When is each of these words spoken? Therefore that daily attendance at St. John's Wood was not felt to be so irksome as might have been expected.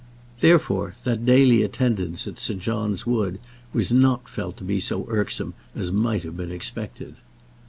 Therefore 0.39 0.95
that 1.03 1.27
daily 1.27 1.61
attendance 1.61 2.25
at 2.25 2.39
St. 2.39 2.59
John's 2.59 3.05
Wood 3.05 3.37
was 3.71 3.91
not 3.91 4.27
felt 4.27 4.57
to 4.57 4.63
be 4.63 4.79
so 4.79 5.05
irksome 5.09 5.53
as 5.75 5.91
might 5.91 6.23
have 6.23 6.35
been 6.35 6.49
expected. 6.49 7.17